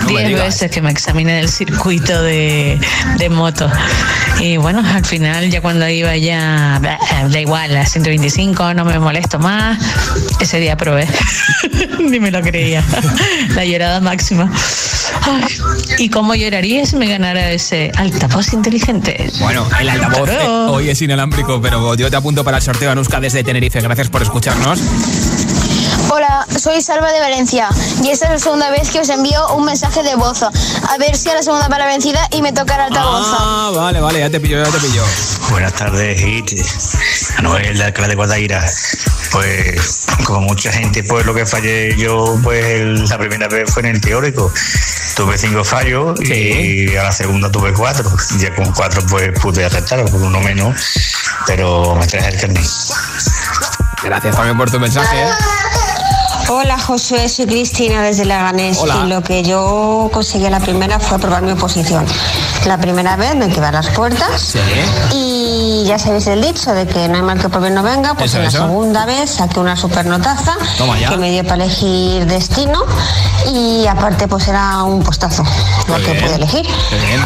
No 0.00 0.06
me 0.06 0.12
10 0.14 0.28
digas. 0.28 0.44
veces 0.46 0.70
que 0.72 0.82
me 0.82 0.90
examiné 0.90 1.34
del 1.34 1.48
circuito 1.48 2.20
de, 2.22 2.76
de 3.18 3.28
moto. 3.28 3.70
Y 4.40 4.56
bueno, 4.56 4.82
al 4.84 5.04
final 5.04 5.48
ya 5.48 5.60
cuando 5.60 5.88
iba 5.88 6.16
ya, 6.16 6.80
da 7.30 7.40
igual, 7.40 7.76
a 7.76 7.86
125, 7.86 8.74
no 8.74 8.84
me 8.84 8.98
molesto 8.98 9.38
más. 9.38 9.78
Ese 10.40 10.58
día 10.58 10.76
probé. 10.76 11.06
Ni 12.00 12.18
me 12.18 12.32
lo 12.32 12.40
creía. 12.40 12.82
La 13.54 13.64
llorada 13.64 14.00
máxima. 14.00 14.27
Ay, 15.22 15.44
¿Y 15.98 16.08
cómo 16.10 16.34
lloraría 16.34 16.84
si 16.86 16.96
me 16.96 17.08
ganara 17.08 17.50
ese 17.50 17.90
altavoz 17.96 18.52
inteligente? 18.52 19.30
Bueno, 19.40 19.66
el 19.80 19.88
altavoz 19.88 20.28
eh, 20.28 20.46
hoy 20.46 20.90
es 20.90 21.00
inalámbrico, 21.02 21.60
pero 21.60 21.94
yo 21.94 22.10
te 22.10 22.16
apunto 22.16 22.44
para 22.44 22.58
el 22.58 22.62
sorteo 22.62 22.90
Anuska 22.90 23.20
desde 23.20 23.42
Tenerife. 23.42 23.80
Gracias 23.80 24.08
por 24.08 24.22
escucharnos. 24.22 24.80
Hola, 26.10 26.46
soy 26.58 26.80
Salva 26.80 27.12
de 27.12 27.20
Valencia 27.20 27.68
y 28.02 28.10
esta 28.10 28.26
es 28.26 28.32
la 28.32 28.38
segunda 28.38 28.70
vez 28.70 28.88
que 28.90 29.00
os 29.00 29.08
envío 29.10 29.54
un 29.54 29.64
mensaje 29.64 30.02
de 30.02 30.14
voz. 30.14 30.42
A 30.42 30.96
ver 30.98 31.14
si 31.16 31.28
a 31.28 31.34
la 31.34 31.42
segunda 31.42 31.68
para 31.68 31.86
vencida 31.86 32.26
y 32.30 32.40
me 32.40 32.52
toca 32.52 32.76
el 32.76 32.80
altavoz. 32.82 33.26
Ah, 33.30 33.70
vale, 33.74 34.00
vale, 34.00 34.20
ya 34.20 34.30
te 34.30 34.40
pillo, 34.40 34.64
ya 34.64 34.70
te 34.70 34.78
pillo. 34.78 35.02
Buenas 35.50 35.74
tardes, 35.74 36.18
Hit. 36.18 36.60
Anuel 37.36 37.76
de 37.76 37.84
Alcalá 37.84 38.08
de 38.08 38.14
Guadaira. 38.14 38.64
Pues, 39.32 40.06
como 40.24 40.40
mucha 40.40 40.72
gente, 40.72 41.04
pues 41.04 41.26
lo 41.26 41.34
que 41.34 41.44
fallé 41.44 41.94
yo, 41.98 42.38
pues 42.42 43.10
la 43.10 43.18
primera 43.18 43.46
vez 43.48 43.70
fue 43.70 43.82
en 43.82 43.96
el 43.96 44.00
teórico. 44.00 44.50
Tuve 45.14 45.36
cinco 45.36 45.62
fallos 45.62 46.18
y 46.22 46.96
a 46.96 47.02
la 47.02 47.12
segunda 47.12 47.50
tuve 47.50 47.74
cuatro. 47.74 48.10
Y 48.36 48.38
ya 48.38 48.54
con 48.54 48.72
cuatro, 48.72 49.02
pues 49.10 49.38
pude 49.40 49.64
aceptar, 49.64 50.04
por 50.06 50.22
uno 50.22 50.40
menos, 50.40 50.74
pero 51.46 51.94
me 51.96 52.06
traje 52.06 52.28
el 52.28 52.40
carnet. 52.40 52.66
Gracias 54.02 54.36
también 54.36 54.56
por 54.56 54.70
tu 54.70 54.80
mensaje. 54.80 55.22
¿eh? 55.22 55.30
Hola 56.50 56.78
Josué, 56.78 57.28
soy 57.28 57.46
Cristina 57.46 58.00
desde 58.02 58.24
Leganés 58.24 58.78
Hola. 58.78 59.02
y 59.04 59.08
lo 59.08 59.22
que 59.22 59.42
yo 59.42 60.08
conseguí 60.12 60.48
la 60.48 60.60
primera 60.60 60.98
fue 60.98 61.18
probar 61.18 61.42
mi 61.42 61.52
oposición. 61.52 62.06
La 62.66 62.78
primera 62.78 63.16
vez 63.16 63.34
me 63.36 63.48
quedé 63.50 63.66
a 63.66 63.72
las 63.72 63.88
puertas 63.88 64.56
y 65.12 65.84
ya 65.86 65.98
sabéis 65.98 66.26
el 66.26 66.40
dicho 66.40 66.72
de 66.72 66.86
que 66.86 67.06
no 67.08 67.16
hay 67.16 67.22
mal 67.22 67.38
que 67.38 67.48
por 67.50 67.60
bien 67.60 67.74
no 67.74 67.82
venga, 67.82 68.14
pues 68.14 68.30
Eso, 68.30 68.38
en 68.38 68.42
la 68.44 68.48
eso. 68.48 68.58
segunda 68.66 69.04
vez 69.04 69.30
saqué 69.30 69.60
una 69.60 69.76
supernotaza 69.76 70.56
que 71.08 71.16
me 71.18 71.30
dio 71.30 71.44
para 71.44 71.64
elegir 71.64 72.24
destino 72.26 72.80
y 73.52 73.86
aparte 73.86 74.26
pues 74.26 74.48
era 74.48 74.82
un 74.84 75.02
postazo. 75.02 75.44
La 75.88 75.98
que 75.98 76.14
puede 76.14 76.34
elegir. 76.34 76.66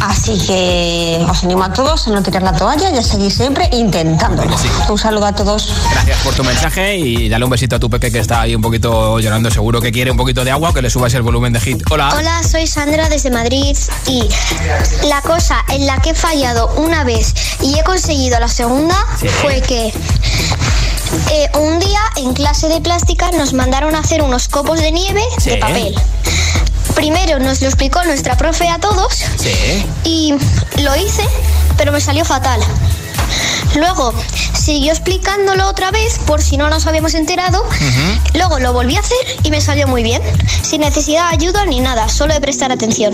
Así 0.00 0.38
que 0.46 1.24
os 1.28 1.44
animo 1.44 1.64
a 1.64 1.72
todos 1.72 2.06
a 2.06 2.10
no 2.10 2.22
tirar 2.22 2.42
la 2.42 2.52
toalla 2.52 2.90
y 2.90 2.98
a 2.98 3.02
seguir 3.02 3.30
siempre 3.30 3.68
intentándolo. 3.72 4.54
Un 4.88 4.98
saludo 4.98 5.26
a 5.26 5.32
todos. 5.32 5.68
Gracias 5.92 6.18
por 6.18 6.34
tu 6.34 6.44
mensaje 6.44 6.96
y 6.96 7.28
dale 7.28 7.44
un 7.44 7.50
besito 7.50 7.76
a 7.76 7.78
tu 7.78 7.90
peque 7.90 8.10
que 8.10 8.18
está 8.18 8.42
ahí 8.42 8.54
un 8.54 8.62
poquito 8.62 9.18
llorando. 9.20 9.50
Seguro 9.50 9.80
que 9.80 9.92
quiere 9.92 10.10
un 10.10 10.16
poquito 10.16 10.44
de 10.44 10.50
agua, 10.50 10.72
que 10.72 10.82
le 10.82 10.90
subas 10.90 11.12
el 11.14 11.22
volumen 11.22 11.52
de 11.52 11.60
hit. 11.60 11.82
Hola. 11.90 12.14
Hola, 12.16 12.42
soy 12.42 12.66
Sandra 12.66 13.08
desde 13.08 13.30
Madrid 13.30 13.76
y 14.06 14.28
la 15.08 15.20
cosa 15.22 15.64
en 15.68 15.86
la 15.86 15.98
que 15.98 16.10
he 16.10 16.14
fallado 16.14 16.72
una 16.76 17.04
vez 17.04 17.34
y 17.60 17.78
he 17.78 17.84
conseguido 17.84 18.38
la 18.38 18.48
segunda 18.48 18.96
fue 19.40 19.60
que 19.62 19.92
eh, 21.30 21.50
un 21.58 21.78
día 21.78 22.00
en 22.16 22.32
clase 22.32 22.68
de 22.68 22.80
plástica 22.80 23.30
nos 23.32 23.52
mandaron 23.52 23.94
a 23.94 24.00
hacer 24.00 24.22
unos 24.22 24.48
copos 24.48 24.80
de 24.80 24.92
nieve 24.92 25.22
de 25.44 25.56
papel. 25.58 25.94
Primero 26.94 27.38
nos 27.38 27.60
lo 27.60 27.66
explicó 27.68 28.02
nuestra 28.04 28.36
profe 28.36 28.68
a 28.68 28.78
todos 28.78 29.14
Sí. 29.38 29.86
y 30.04 30.34
lo 30.82 30.94
hice, 30.96 31.24
pero 31.76 31.90
me 31.92 32.00
salió 32.00 32.24
fatal. 32.24 32.60
Luego 33.76 34.12
siguió 34.54 34.92
explicándolo 34.92 35.68
otra 35.68 35.90
vez 35.90 36.18
por 36.26 36.42
si 36.42 36.56
no 36.56 36.68
nos 36.68 36.86
habíamos 36.86 37.14
enterado. 37.14 37.64
Luego 38.34 38.58
lo 38.58 38.72
volví 38.72 38.96
a 38.96 39.00
hacer 39.00 39.18
y 39.42 39.50
me 39.50 39.60
salió 39.60 39.88
muy 39.88 40.02
bien. 40.02 40.22
Sin 40.62 40.80
necesidad 40.80 41.30
de 41.30 41.36
ayuda 41.36 41.64
ni 41.66 41.80
nada, 41.80 42.08
solo 42.08 42.34
de 42.34 42.40
prestar 42.40 42.72
atención. 42.72 43.12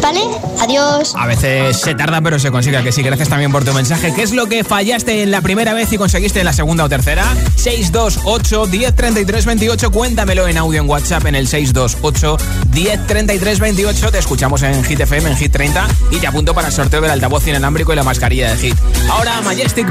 ¿Vale? 0.00 0.20
Adiós. 0.60 1.14
A 1.16 1.26
veces 1.26 1.80
se 1.80 1.94
tarda, 1.94 2.20
pero 2.20 2.38
se 2.38 2.50
consigue. 2.50 2.82
Que 2.82 2.92
sí, 2.92 3.02
gracias 3.02 3.28
también 3.28 3.52
por 3.52 3.64
tu 3.64 3.72
mensaje. 3.72 4.12
¿Qué 4.14 4.22
es 4.22 4.32
lo 4.32 4.46
que 4.46 4.64
fallaste 4.64 5.22
en 5.22 5.30
la 5.30 5.40
primera 5.40 5.74
vez 5.74 5.92
y 5.92 5.98
conseguiste 5.98 6.40
en 6.40 6.46
la 6.46 6.52
segunda 6.52 6.84
o 6.84 6.88
tercera? 6.88 7.24
628 7.56 8.66
1033 8.66 9.46
28. 9.46 9.90
Cuéntamelo 9.90 10.48
en 10.48 10.58
audio 10.58 10.80
en 10.80 10.88
WhatsApp 10.88 11.26
en 11.26 11.34
el 11.34 11.48
628 11.48 12.36
1033 12.72 13.58
28. 13.60 14.10
Te 14.10 14.18
escuchamos 14.18 14.62
en 14.62 14.84
Hit 14.84 15.00
FM, 15.00 15.30
en 15.30 15.36
Hit 15.36 15.52
30. 15.52 15.86
Y 16.10 16.16
te 16.18 16.26
apunto 16.26 16.54
para 16.54 16.68
el 16.68 16.74
sorteo 16.74 17.00
del 17.00 17.10
altavoz 17.10 17.46
inalámbrico 17.46 17.92
y 17.92 17.96
la 17.96 18.02
mascarilla 18.02 18.50
de 18.54 18.58
Hit. 18.58 18.76
Ahora 19.10 19.40
Majestic 19.42 19.90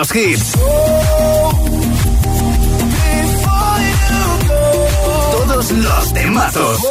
los 0.00 0.16
hits. 0.16 0.52
Todos 5.32 5.70
los 5.72 6.12
temazos. 6.14 6.89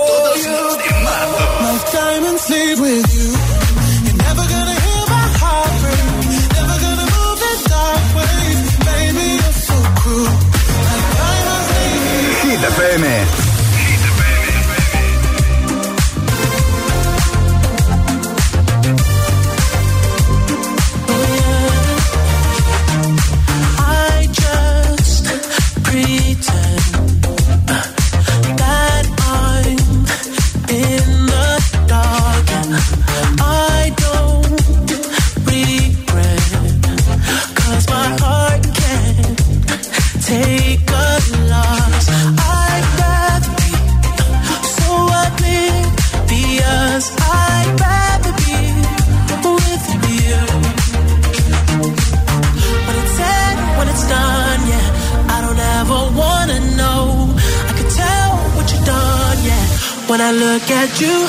You 61.01 61.28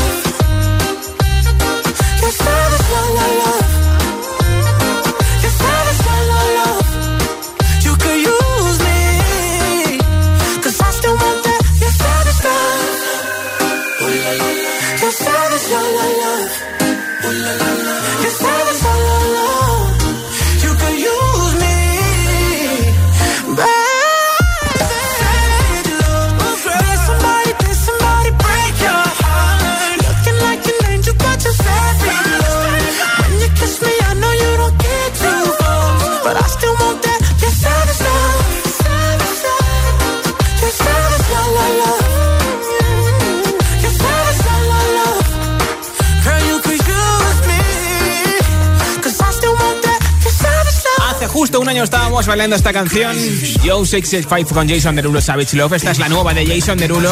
estábamos 51.83 52.27
bailando 52.27 52.55
esta 52.55 52.73
canción. 52.73 53.15
Yo 53.63 53.85
665 53.85 54.53
con 54.53 54.69
Jason 54.69 54.95
Derulo 54.95 55.21
Savage 55.21 55.55
Love. 55.55 55.73
Esta 55.73 55.91
es 55.91 55.99
la 55.99 56.09
nueva 56.09 56.33
de 56.33 56.45
Jason 56.45 56.77
Derulo. 56.77 57.11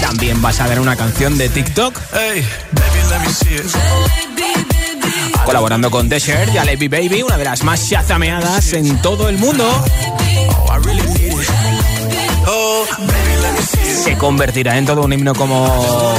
También 0.00 0.40
vas 0.40 0.60
a 0.60 0.66
ver 0.66 0.80
una 0.80 0.96
canción 0.96 1.36
de 1.36 1.48
TikTok. 1.48 1.98
Colaborando 5.44 5.90
con 5.90 6.08
Desher 6.08 6.48
y 6.52 6.58
Alevi 6.58 6.88
Baby, 6.88 7.22
una 7.22 7.38
de 7.38 7.44
las 7.44 7.62
más 7.64 7.88
chazameadas 7.88 8.72
en 8.72 9.00
todo 9.02 9.28
el 9.28 9.38
mundo. 9.38 9.64
Se 14.04 14.16
convertirá 14.16 14.78
en 14.78 14.86
todo 14.86 15.02
un 15.02 15.12
himno 15.12 15.34
como 15.34 16.14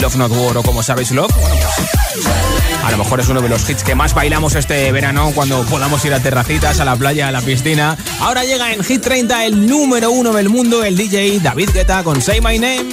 Love 0.00 0.16
Not 0.16 0.32
War 0.32 0.56
o 0.58 0.62
como 0.62 0.82
Savage 0.82 1.14
Love. 1.14 1.32
Pues, 1.32 2.51
a 2.82 2.90
lo 2.90 2.98
mejor 2.98 3.20
es 3.20 3.28
uno 3.28 3.40
de 3.40 3.48
los 3.48 3.68
hits 3.68 3.84
que 3.84 3.94
más 3.94 4.14
bailamos 4.14 4.54
este 4.54 4.90
verano 4.92 5.32
cuando 5.34 5.62
podamos 5.64 6.04
ir 6.04 6.12
a 6.14 6.20
terracitas, 6.20 6.80
a 6.80 6.84
la 6.84 6.96
playa, 6.96 7.28
a 7.28 7.32
la 7.32 7.40
piscina. 7.40 7.96
Ahora 8.20 8.44
llega 8.44 8.72
en 8.72 8.82
Hit 8.82 9.02
30 9.02 9.46
el 9.46 9.66
número 9.66 10.10
uno 10.10 10.32
del 10.32 10.48
mundo, 10.48 10.84
el 10.84 10.96
DJ 10.96 11.40
David 11.40 11.70
Guetta 11.72 12.02
con 12.02 12.20
Say 12.20 12.40
My 12.40 12.58
Name. 12.58 12.90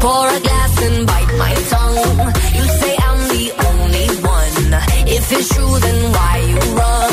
Pour 0.00 0.26
a 0.26 0.40
glass 0.40 0.82
and 0.82 1.06
bite 1.06 1.34
my 1.36 1.54
tongue. 1.68 2.32
You 2.56 2.64
say 2.80 2.94
I'm 3.06 3.20
the 3.28 3.52
only 3.68 4.08
one. 4.24 4.72
If 5.06 5.30
it's 5.30 5.48
true, 5.54 5.78
then 5.78 6.12
why 6.12 6.38
you 6.48 6.58
run? 6.74 7.09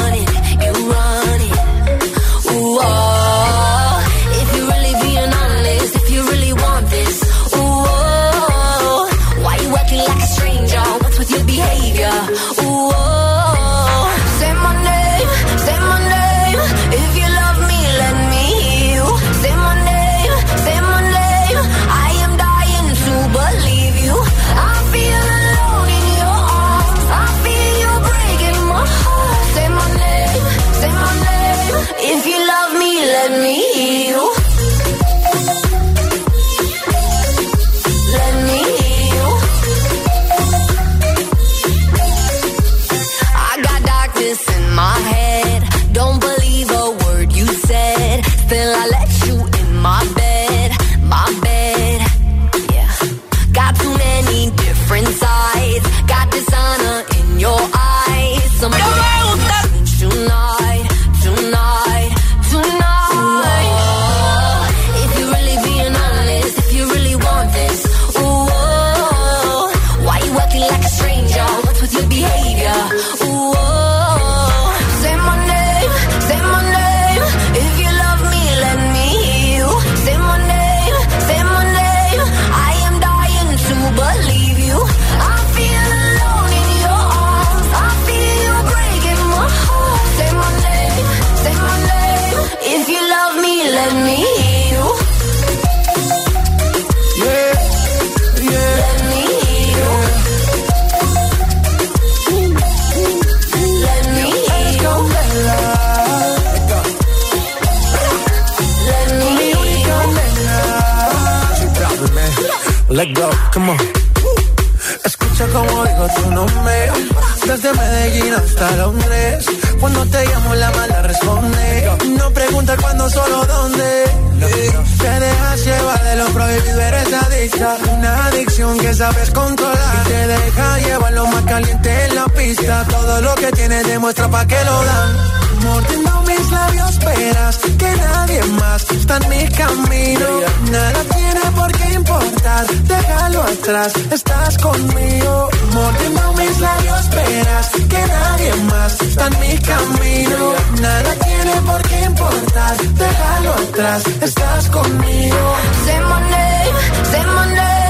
atrás, 153.78 154.03
estás 154.21 154.69
conmigo. 154.69 155.55
Say 155.86 155.99
my 156.01 156.19
name, 156.32 157.05
say 157.11 157.25
my 157.25 157.53
name. 157.53 157.86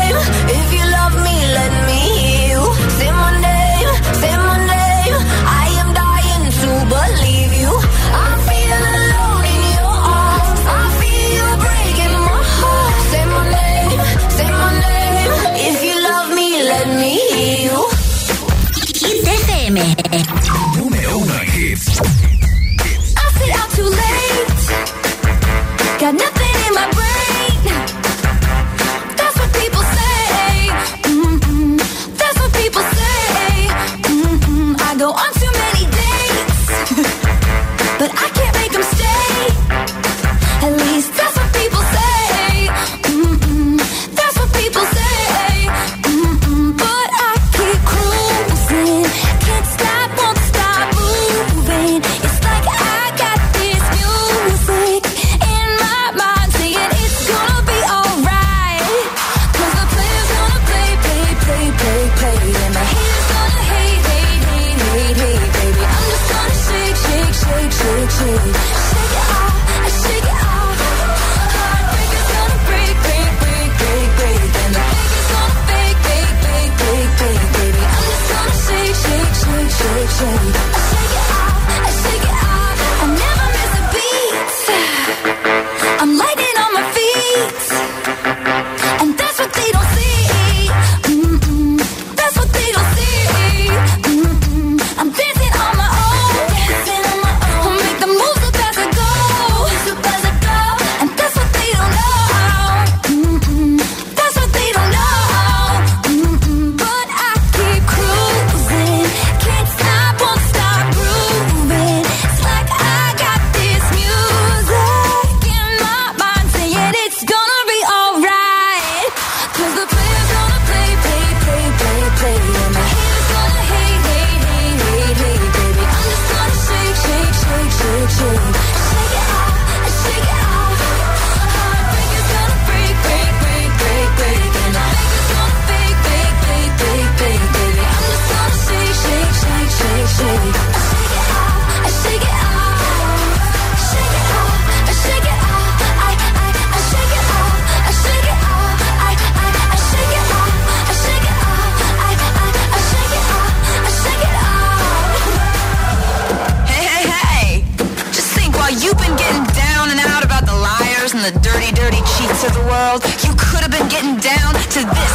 The 162.54 162.66
world, 162.68 163.04
you 163.26 163.34
could 163.36 163.62
have 163.66 163.72
been 163.72 163.88
getting 163.89 164.18
down 164.18 164.54
to 164.54 164.80
this 164.80 165.14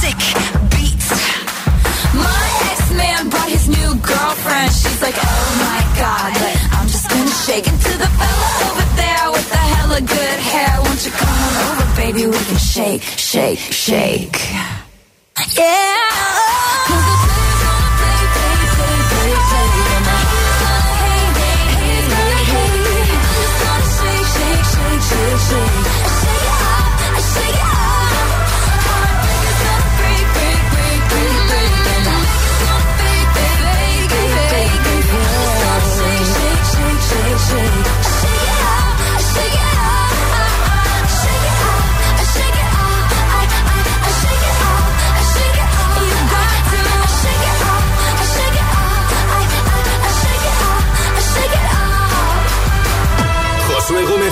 sick 0.00 0.20
beat. 0.72 1.00
My 2.14 2.44
ex-man 2.70 3.28
brought 3.30 3.48
his 3.48 3.68
new 3.68 3.94
girlfriend. 3.98 4.72
She's 4.72 5.00
like, 5.02 5.16
oh 5.16 5.48
my 5.58 5.80
god, 5.98 6.32
I'm 6.76 6.86
just 6.86 7.08
gonna 7.08 7.30
shake 7.46 7.66
it 7.66 7.78
to 7.88 7.92
the 7.98 8.10
fella 8.18 8.50
over 8.68 8.86
there 8.96 9.26
with 9.32 9.48
the 9.50 9.64
hella 9.74 10.00
good 10.00 10.38
hair. 10.52 10.80
Won't 10.82 11.04
you 11.04 11.12
come 11.12 11.28
on 11.28 11.54
over, 11.66 11.86
baby? 11.96 12.26
We 12.26 12.38
can 12.44 12.58
shake, 12.58 13.02
shake, 13.02 13.58
shake. 13.58 14.38
Yeah. 15.56 17.27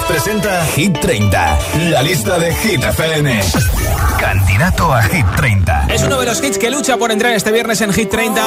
Presenta 0.07 0.65
Hit 0.67 0.99
30, 1.01 1.59
la 1.91 2.03
lista 2.03 2.39
de 2.39 2.55
Hit 2.55 2.83
FM. 2.83 3.41
Candidato 4.19 4.93
a 4.93 5.03
Hit 5.03 5.27
30. 5.37 5.87
Es 5.91 6.03
uno 6.03 6.19
de 6.21 6.27
los 6.27 6.43
hits 6.43 6.59
que 6.59 6.71
lucha 6.71 6.97
por 6.97 7.11
entrar 7.11 7.33
este 7.33 7.53
viernes 7.53 7.81
en 7.81 7.93
Hit 7.93 8.11
30. 8.11 8.43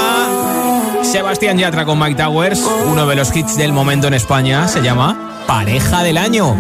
Sebastián 1.04 1.58
Yatra 1.58 1.86
con 1.86 2.00
Mike 2.00 2.22
Towers, 2.22 2.62
uno 2.86 3.06
de 3.08 3.16
los 3.16 3.36
hits 3.36 3.58
del 3.58 3.74
momento 3.74 4.08
en 4.08 4.14
España, 4.14 4.68
se 4.68 4.82
llama 4.82 5.44
Pareja 5.48 6.04
del 6.04 6.18
Año. 6.18 6.56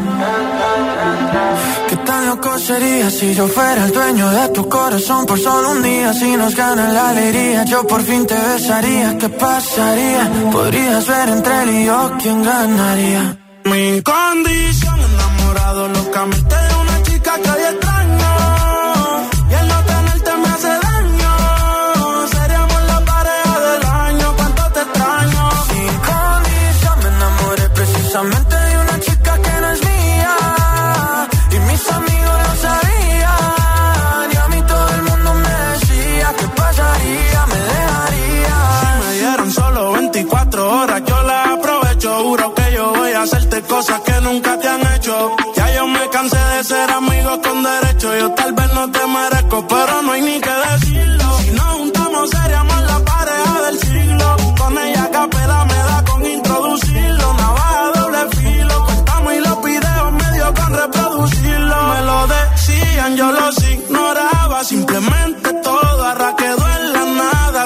¿Qué 1.90 1.96
tan 1.98 2.26
loco 2.28 2.58
sería 2.58 3.10
si 3.10 3.34
yo 3.34 3.48
fuera 3.48 3.86
el 3.86 3.92
dueño 3.92 4.30
de 4.30 4.50
tu 4.50 4.68
corazón 4.70 5.26
por 5.26 5.40
solo 5.40 5.72
un 5.72 5.84
día? 5.84 6.14
Si 6.14 6.36
nos 6.36 6.56
gana 6.56 6.90
la 6.92 7.10
alegría, 7.10 7.66
yo 7.66 7.86
por 7.88 8.02
fin 8.02 8.26
te 8.26 8.36
besaría. 8.36 9.18
¿Qué 9.18 9.30
pasaría? 9.30 10.32
Podrías 10.52 11.08
ver 11.08 11.30
entre 11.30 11.64
él 11.64 11.70
y 11.70 11.86
yo 11.86 12.12
quién 12.22 12.44
ganaría. 12.44 13.38
Mi 13.66 14.02
condición, 14.02 14.89
enamorado 15.70 15.88
locamente 15.90 16.56
una 16.82 17.04
chica 17.04 17.38
que 17.40 17.89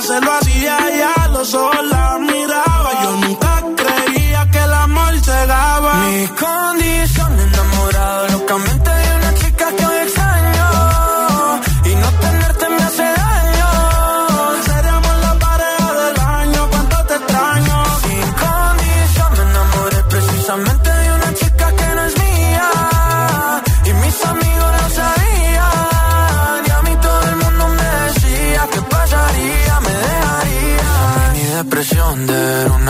nada. 0.10 0.43
Se 0.43 0.43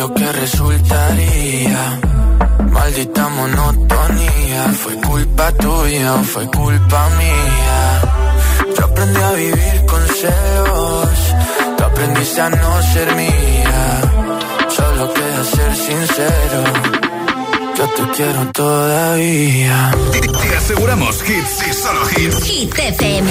lo 0.00 0.14
que 0.14 0.32
resultaría. 0.32 2.00
Maldita 2.72 3.28
monotonía, 3.28 4.62
fue 4.82 4.94
culpa 4.96 5.52
tuya, 5.52 6.14
o 6.14 6.24
fue 6.24 6.46
culpa 6.46 7.00
mía. 7.20 7.80
Yo 8.76 8.84
aprendí 8.86 9.20
a 9.20 9.32
vivir 9.32 9.78
con 9.90 10.02
celos, 10.20 11.10
tú 11.76 11.84
aprendiste 11.84 12.40
a 12.40 12.48
no 12.48 12.82
ser 12.94 13.14
mía. 13.14 13.82
Solo 14.76 15.12
queda 15.12 15.44
ser 15.56 15.72
sincero, 15.76 16.60
yo 17.76 17.84
te 17.96 18.02
quiero 18.16 18.40
todavía. 18.52 19.90
Te 20.42 20.56
aseguramos 20.56 21.14
hits 21.28 21.68
y 21.68 21.72
solo 21.74 22.00
hits. 22.16 22.42
Hit 22.44 22.78
FM. 22.78 23.30